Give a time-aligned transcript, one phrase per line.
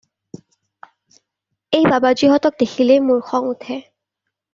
[1.79, 3.79] এই বাবাজীহঁতক দেখিলেই মোৰ খং উঠে।